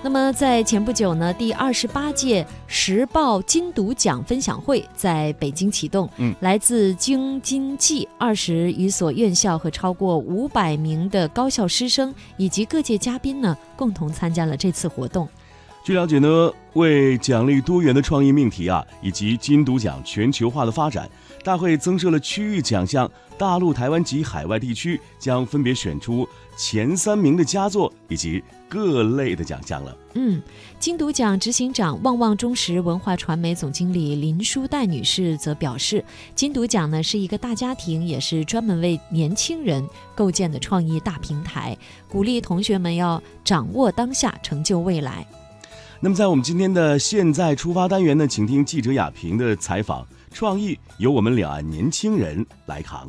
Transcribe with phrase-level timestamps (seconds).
[0.00, 6.08] 那么，在前不久呢，第二十八届时报金读奖分享会在北京启动。
[6.18, 15.28] 嗯，来自京津冀二十余所院校和超过五百名的高校师生以及各界嘉宾呢，共同参加了这次活动。
[15.82, 21.10] 据了解呢，为奖励多元的创意命题啊，以及金读奖全球化的发展，
[21.42, 29.96] 大会增设了区域奖项，大陆、台湾及海外地区将分别选出前三名的佳作以及各类的奖项了。
[30.14, 30.42] 嗯，
[30.80, 45.24] 金读奖执行长旺旺中实文化传媒总经理林淑黛女士则表示，金读奖呢是一个大家庭，也是专门为年轻人构建的创意大平台，鼓励同学们要掌握当下，成就未来。
[46.00, 50.04] 那么，在我们今天的现在出发单元呢，请听记者亚平的采访。
[50.30, 53.08] 创意由我们两岸年轻人来扛。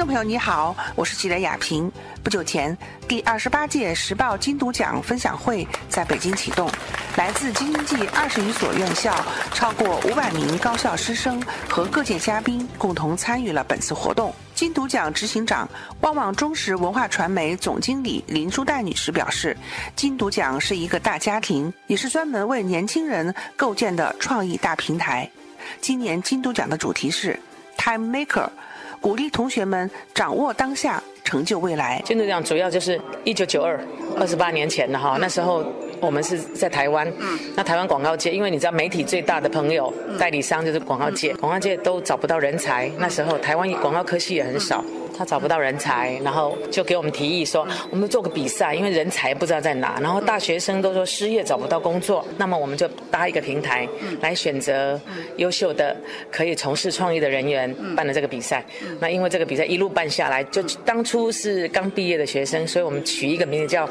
[0.00, 1.92] 众朋友，你好，我是记者雅萍。
[2.24, 2.74] 不久前，
[3.06, 6.70] 第二十八届时报金读奖分享会在北京启动，
[7.18, 9.14] 来自京津冀二十余所院校，
[9.52, 14.34] 超过五百名高校师生和各界嘉宾共同参与了本次活动。
[14.54, 15.68] 金读奖执行长、
[16.00, 19.54] 旺旺中实文化传媒总经理林淑黛女士表示，
[19.94, 25.30] 金读奖是一个大家庭，也是专门为年轻人构建的创意大平台。
[25.82, 27.38] 今年金读奖的主题是
[27.76, 28.48] “Time Maker”。
[29.00, 32.02] 鼓励同学们掌握当下，成就未来。
[32.04, 33.80] 金读奖主要就是一九九二，
[34.18, 35.64] 二十八年前的哈，那时候
[36.00, 37.10] 我们是在台湾。
[37.18, 37.38] 嗯。
[37.56, 42.90] 那台湾广告界，因为你知道媒体最大的朋友代理商就是广告界，广告界都找不到人才。
[42.98, 44.84] 那时候台湾广告科系也很少。
[45.20, 50.00] 他找不到人才，然后就给我们提议说，我们做个比赛，因为人才不知道在哪。
[50.00, 53.86] 然后大学生都说失业找不到工作，那么我们就搭一个平台，
[54.22, 54.98] 来选择
[55.36, 55.94] 优秀的
[56.30, 58.64] 可以从事创业的人员，办了这个比赛。
[58.98, 63.86] 那因为这个比赛一路办下来，就当初是刚毕业的学生，所以我们取一个名字叫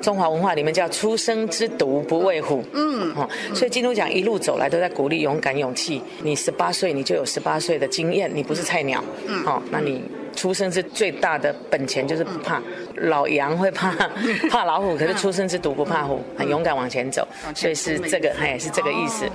[0.00, 2.64] 中华文化里面叫“初生之犊不畏虎”。
[2.72, 6.00] 嗯，哦，所以金钟奖一路走来都在鼓励勇敢、勇气。
[6.22, 9.04] 你十八岁，你就有十八岁的经验，你不是菜鸟。
[9.26, 10.02] 嗯，哦，那你。
[10.40, 12.62] 出生是最大的本钱，就是不怕。
[12.96, 13.92] 老杨会怕
[14.50, 19.28] 怕老虎，可是出生之犊不怕虎，很勇敢往前走，所以是这个，哎，是这个意思。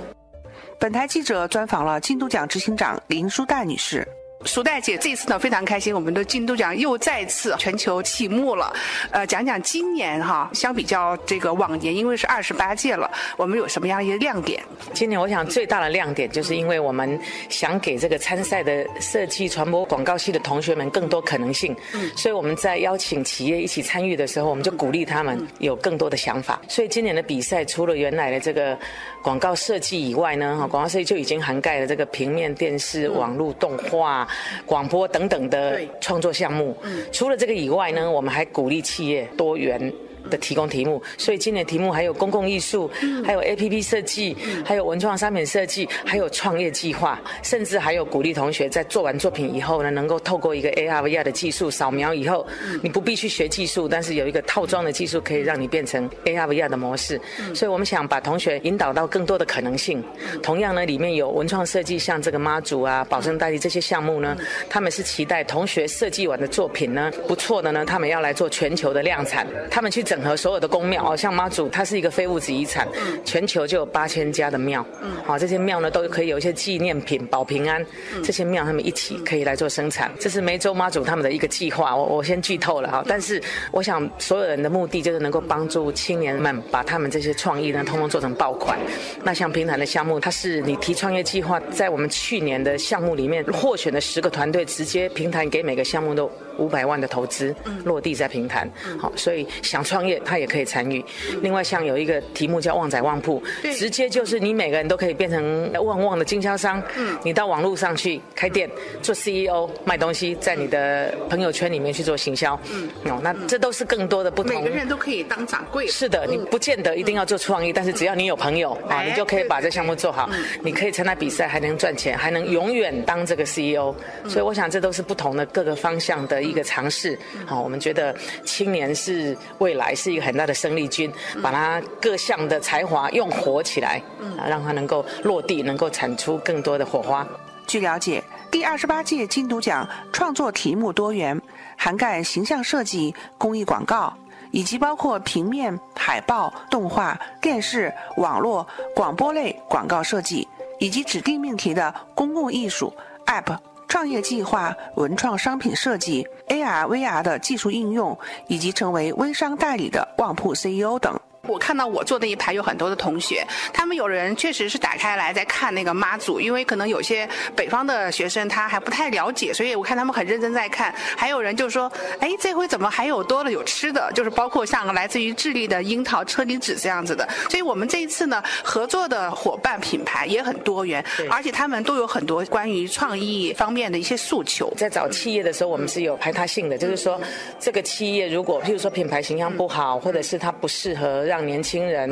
[0.80, 4.04] 本台记者专访了金都奖执行长林淑黛女士。
[4.46, 8.72] 苏代姐，这次呢非常开心，我们的金都奖又再次全球启幕了。
[9.10, 14.62] 呃，讲讲今年哈，相比较这个往年，因为是二十八届了，我们有什么样一些亮点？
[14.94, 17.18] 今年我想最大的亮点，就是因为我们
[17.48, 21.74] 想给这个参赛的设计、传播、广告系的同学们更多可能性。
[21.92, 22.10] 嗯。
[22.16, 26.60] 所以我们在邀请企业一起参与的时候，我们就鼓励他们有更多的想法。
[26.68, 28.78] 所以今年的比赛，除了原来的这个
[29.22, 34.26] 广告设计以外呢，哈，广告设计就已经涵盖了这个平面、电视、网络、动画。
[34.64, 36.76] 广播等等的创作项目，
[37.12, 39.92] 除了这个以外呢，我们还鼓励企业多元。
[40.26, 42.90] 的提供题目，所以今年题目还有公共艺术，
[43.24, 52.46] 还有 A P P 设计，还有文创商品设计，还有创业计划，甚至还有鼓励同学在做完作品以后呢，能够透过一个 A R V R 的技术扫描以后，
[52.82, 57.20] 你不必去学技术，但是有一个套装的技术可以让你变成 A R V R 的模式。
[57.54, 60.02] 所以我们想把同学引导到更多的可能性。
[60.42, 64.36] 同样呢，里面有文创设计，像这个妈祖啊、保生大帝这些项目呢，
[64.68, 70.15] 他们是期待同学设计完的作品呢不错的呢，他们要来做全球的量产，他们去整。
[70.16, 72.88] 整合所有的宫庙哦，像妈祖，它是一个非物质遗产，
[73.22, 75.10] 全球就有八千家的庙，嗯。
[75.26, 77.84] 好，这些庙呢都可以有一些纪念品保平安，
[78.24, 83.38] 这些庙他们一起可以来做生产，这是梅州妈祖他们的一个计划，我我先剧透了哈，但是
[83.72, 88.78] 我想所有人的目的就是能够帮助青年们把他们这些创意呢通通做成爆款。
[89.22, 97.54] 那像平潭的项目，它是你提创业计划，在我们去年的项目里面获选的十个团队，直接平潭给每个项目都五百万的投资，
[97.84, 98.66] 落地在平潭，
[98.98, 100.05] 好，所以想创。
[100.06, 101.04] 业他也可以参与。
[101.42, 103.42] 另外，像有一个题目叫“旺仔旺铺”，
[103.76, 106.82] 直接就是你每个人都可以变成旺旺的经销商。
[106.96, 108.68] 嗯，你到网络上去开店
[109.02, 112.58] 做 CEO 卖东西，在你的朋友圈里面去做行销。
[112.72, 114.54] 嗯，哦，那这都是更多的不同。
[114.62, 115.86] 每个人都可以当掌柜。
[115.86, 120.28] 是的，你不见得一定要做创意，但是只要你有朋友啊，你就可以把这项目做好。
[120.62, 123.94] 你可以参加比赛，还能赚钱，还能永远当这个 CEO。
[124.28, 127.18] 所以，我想这都是不同的各个方向的一个尝试。
[127.46, 128.14] 好，我们觉得
[128.44, 129.85] 青年是未来。
[129.86, 134.02] 来是一个很大的生力军，把它各项的才华用活起来，
[134.36, 137.26] 啊，让它能够落地，能够产出更多的火花。
[137.68, 141.40] 据了解，第二十八届金读奖创作题目多元，
[141.76, 144.12] 涵盖形象设计、公益广告，
[144.50, 150.48] 以及包括平面、海报、动画、电视、网络、广播类广告设计，
[150.80, 152.92] 以及指定命题的公共艺术、
[153.26, 153.56] App。
[153.96, 161.18] 创业计划、文创商品设计、AR、VR 的技术应用，以及成为微商代理的旺铺 CEO 等。
[161.46, 170.94] 我看到我坐那一排有很多的同学，他们有人确实是打开来在看那个妈祖，因为可能有些北方的学生他还不太了解，所以我看他们很认真在看。
[171.16, 171.90] 还有人就说
[172.20, 174.10] ：“哎，这回怎么还有多了有吃的？
[174.14, 184.72] 就是包括像来自于智利的樱桃车厘子这样子的。”所以我们这一次呢，合作的伙伴品牌也很多元，而且他们都有很多关于创意方面的一些诉求。
[184.76, 187.20] 在找企业的时候，我们是有排他性的，就是说
[187.58, 192.10] 这个企业如果譬如说品牌形象不好，或者是它不适合让让年轻人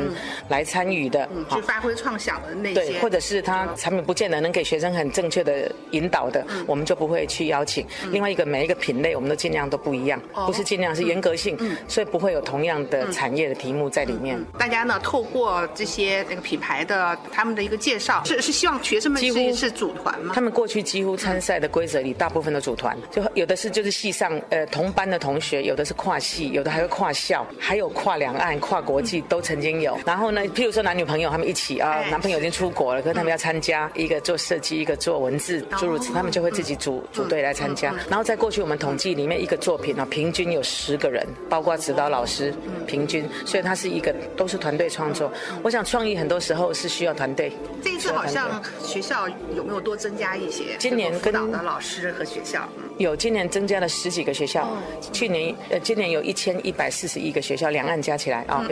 [0.49, 7.83] 来参与的，去发挥创想的那些，对，或者是他产品不见得能给学生很正确的引导的，我们就不会去邀请。
[8.11, 11.57] 另外一个，每一个品类我们都尽量都不一样，不是尽量是严格性，
[11.87, 14.39] 所以不会有同样的产业的题目在里面。
[14.59, 20.35] 大家呢，透过这些那个品牌的他们的一个介绍，是是希望学生们几乎是组团吗？
[20.35, 29.14] 他们过去几乎参赛的规则里，大部分都组团，就有的是就是系上呃同班的同学，有的是跨系，有的还会跨校，还有跨两岸、跨国际。
[29.21, 37.93] 都曾经有，然后呢，譬如说男女朋友他们一起啊，男朋友已经出国了，可是他们要参加一个做设计，一个做文字，诸如此，他们就会自己组组队来参加。
[38.09, 42.53] 然后在过去我们统计里面，一个作品呢，平均有十个人，包括指导老师，
[42.85, 45.31] 平均，所以它是一个都是团队创作。
[45.63, 47.51] 我想创意很多时候是需要团队。
[47.83, 50.75] 这一次好像学校有没有多增加一些？
[50.79, 54.67] 今年跟导的老师和学校有，今年增加了十几个学校，
[55.11, 58.65] 去年呃今年有一千一百四十一个学校，两岸加起来啊。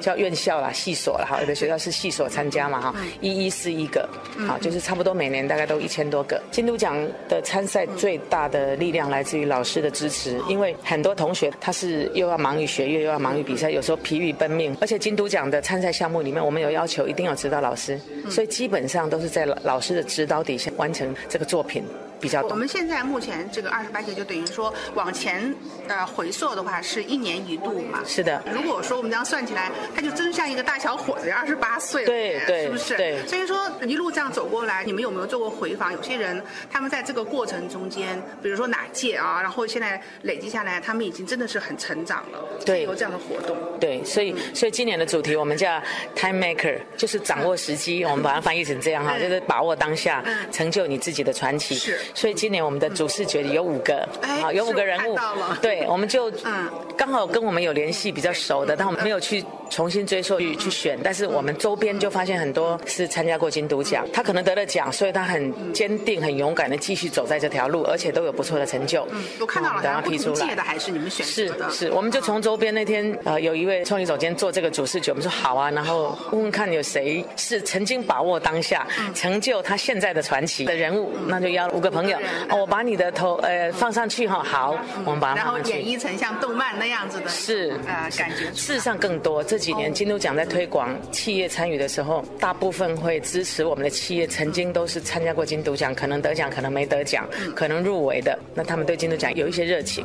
[0.00, 4.08] 叫院校啦、系所啦，哈，有的学校是系所参加嘛，哈，一一四一个，
[4.46, 6.40] 好，就是差不多每年大概都一千多个。
[6.50, 6.96] 金都奖
[7.28, 14.76] 的参赛最大的力量来自于老师的支持，因为很多同学他是又要忙于学业，又要忙于比赛，有时候疲于奔命。
[14.80, 21.82] 而且金都奖的参赛项目里面，我们有要求一定要指导老师，所以基本上都是在老师的指导底下完成这个作品。
[22.20, 25.54] 比较多我们现在目前这个二十八节就等于说往前
[25.88, 28.00] 呃回溯的话是一年一度嘛？
[28.06, 28.42] 是的。
[28.52, 32.96] 如果说我们这样算起来，他就真像一个大小伙子，二十八岁了，对对，是不是？
[32.96, 33.26] 对。
[33.26, 35.92] 所以说一路这样走过来，你们有没有做过回访？
[35.92, 42.38] 有些人他们在这个过程中间，比如说哪届啊，然后现在累积下来，他们已经真的是很成长了。
[42.64, 42.82] 对。
[42.82, 43.56] 有这样的活动。
[43.78, 45.80] 对，所以所以今年的主题我们叫
[46.14, 48.04] Time Maker，就是掌握时机。
[48.04, 51.74] 我们把它翻译成这样哈，就是把握当下，成就你自己的传奇。
[51.74, 51.98] 是。
[52.14, 52.90] 所以今年我们的。
[52.90, 55.16] 主视觉里有五个，啊，有五个人物，
[55.62, 56.68] 对，我们就嗯，
[56.98, 69.06] 刚好跟我们有联系比较熟的，但我们没有去重新追溯去去选，但是我们周边就发现很多是参加过金都奖，他可能得了奖，所以他很坚定、很勇敢的继续走在这条路，而且都有不错的成就。
[69.12, 78.84] 嗯，我看到了，然后批出来的还是你们选的是是，我们就从周边那天呃，有一位创意总监做这个主视觉，我们说好啊，然后问问看有谁是曾经把握当下，
[79.14, 82.18] 成就他现在的传奇的人物，那就邀五个朋友，
[82.50, 82.80] 我把。
[82.80, 84.74] 把你的头呃放上去哈，好，
[85.04, 88.46] 我们把它然后演绎成像动漫那样子的，是呃感觉。
[88.54, 100.04] 事实上更多，这几年金都奖在推广企业参与的时候，大部分会支持我们的企业，曾经都是参加过金都奖，可能得奖，可能没得奖，可能入围的，那他们对金都奖有一些热情，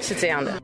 [0.00, 0.60] 是这样的。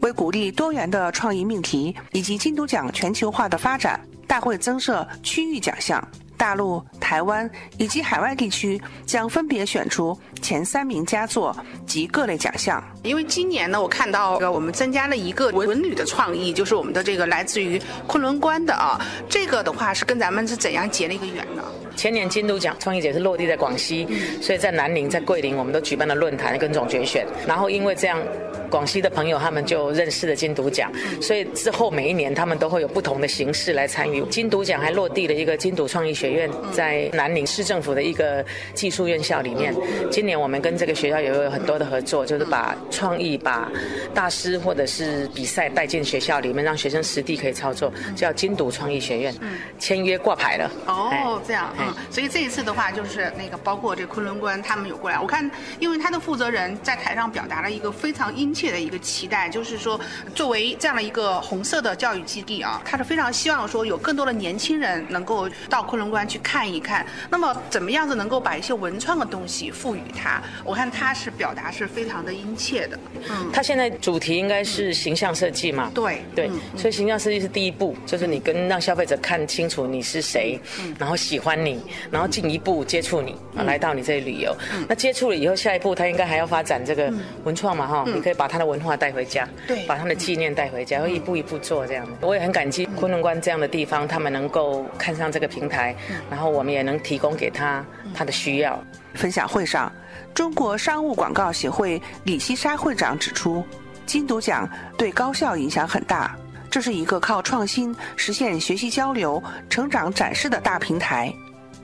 [0.00, 6.02] 为鼓励多元的创意命题以及金都奖全球化的发展，大会增设区域奖项。
[6.42, 11.56] 大陆、台湾以及海外地区将分别选出前三名佳作
[11.86, 12.82] 及各类奖项。
[13.04, 21.62] 因为今年呢，我看到我们增加了一个文旅的创意，就是我们的这个来自于昆仑关的啊，这个的话是跟咱们是怎样结了一个缘呢？
[21.96, 24.06] 前年金都奖创意节是落地在广西，
[24.40, 27.26] 所以在南宁、在桂林，我们都举办了论坛跟总决选。
[27.46, 28.20] 然后因为这样，
[28.70, 34.22] 广西的朋友他们就认识了金都奖，所以之后每一年他们都会有不同的形式来参与。
[34.26, 38.44] 金都奖还落地了一个金都创意学院，在南宁市政府的一个
[38.74, 39.74] 技术院校里面。
[40.10, 43.70] 今年我们跟这个学校也有很多的合作，就是把创意、把
[44.14, 49.34] 大师或者是比赛带进学校里面，让学生实地可以操作，叫金都创意学院。
[49.78, 50.70] 签约挂牌了。
[50.86, 51.74] 哦，这样。
[51.86, 60.00] 嗯，所以这一次的话，就是那个包括这昆仑关他们有过来，我看，因为他的负责人在台上表达了一个非常殷切的一个期待，就是说，
[60.34, 67.06] 作为这样的一个红色的教育基地啊，他是非常希望说有更多的年轻人能够到昆仑关去看一看。
[67.30, 70.42] 那么怎么样子能够把一些文创的东西赋予它？
[70.64, 72.98] 我看他是表达是非常的殷切的。
[73.28, 75.90] 嗯，他现在主题应该是形象设计嘛？
[75.94, 80.58] 对对，所以形象设计是第一步，就是你跟让消费者看清楚你是谁，
[80.98, 81.71] 然后喜欢你，
[82.10, 84.54] 然后进一步接触你，来到你这里旅游。
[84.88, 87.12] 那接触了以后，下一步他应该还要发展这个
[87.44, 87.86] 文创嘛？
[87.86, 92.06] 哈，你可以把他的文化带回家，对，把他的纪念带回家，会一步一步做这样。
[92.20, 95.94] 我也很感激昆仑关这样的地方，他们能够看上这个平台，
[96.30, 98.82] 然后我们也能提供给他他的需要。
[99.14, 99.92] 分享会上，
[100.34, 103.64] 中国商务广告协会李希沙会长指出，
[104.06, 106.34] 金读奖对高校影响很大。
[106.70, 111.30] 这是一个靠创新实现学习交流、成长展示的大平台。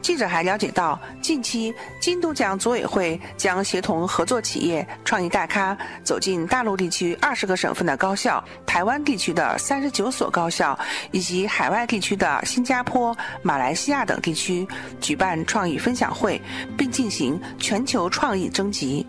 [0.01, 10.79] 记者还了解到，近期金都奖组委会将协同合作企业、创意大咖走进大陆地区二十个省份的高校、台湾地区的三十九所高校
[11.11, 14.67] 以及海外地区的新加坡、马来西亚等地区，
[15.01, 16.41] 举办创意分享会，
[16.77, 19.07] 并进行全球创意征集。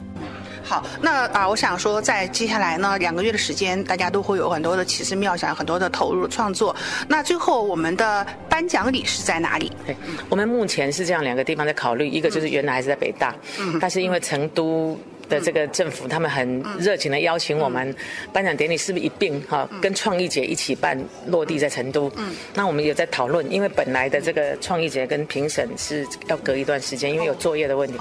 [0.70, 6.76] 好，那啊，我想说，在接下来呢两个月的时间，大家都会有很多的奇思妙想，很多的投入创作。
[7.08, 9.72] 那最后，我们的颁奖礼是在哪里？
[9.84, 9.96] 对，
[10.30, 14.96] 我们目前是这样两个地方在考虑，一个就是原来还是在北大，嗯，但是因为成都
[15.28, 17.96] 的这个政府，他们很热情的邀请我们，
[18.32, 20.96] 颁奖典礼是不是一并哈跟创意节一起办，
[21.26, 22.12] 落地在成都？
[22.18, 27.98] 嗯，那我们也在讨论，因为本来的这个创意节跟评审是要隔一段时间，因为有作业的问题。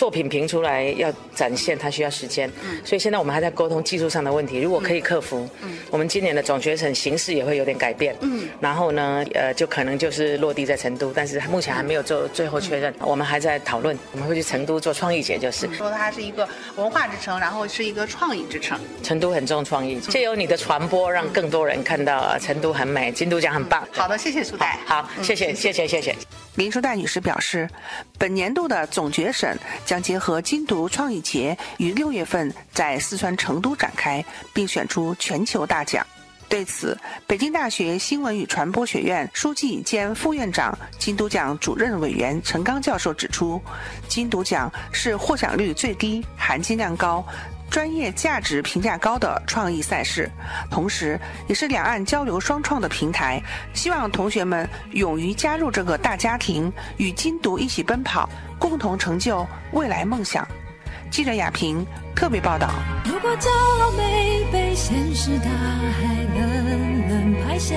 [0.00, 2.50] 作品评出来要展现，它需要时间，
[2.82, 4.58] 所以现在我们还在沟通技术上的问题。
[4.58, 5.46] 如果可以克服，
[5.90, 8.16] 我们今年的总决赛形式也会有点改变。
[8.22, 12.94] 嗯，然后呢，呃，就可能就是落地在成都，但是目前还没有做最后确认。
[13.00, 18.80] 我们还在讨论，我们会去成都做创意节，就是说它是一个文化之城，然后是一个创意之城。
[19.02, 23.86] 成都很重创意，借由你的传播，让更多人看到成都很美，金都奖很棒。
[23.92, 24.78] 好的，谢谢苏代。
[24.86, 26.16] 好，谢谢，谢谢，谢谢。
[26.56, 27.68] 林淑黛女士表示，
[28.18, 36.06] 本年度的总决审将结合金读创意节于六月份在四川成都展开，并选出全球大奖。
[36.48, 43.62] 对此，北京大学新闻与传播学院书记兼副院长、金读奖主任委员陈刚教授指出，
[44.08, 47.24] 金读奖是获奖率最低、含金量高。
[47.70, 50.28] 专业价值评价高的创意赛事，
[50.68, 53.40] 同时也是两岸交流双创的平台。
[53.72, 60.46] 希望同学们勇于加入这个大家庭，与金读一起奔跑，共同成就未来梦想。
[61.10, 62.70] 记者亚平特别报道。
[63.04, 67.76] 如果骄傲没被现实大海冷冷拍下，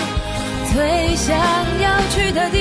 [0.73, 1.37] 最想
[1.81, 2.60] 要去的地